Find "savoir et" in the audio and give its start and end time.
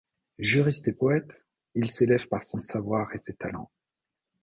2.59-3.19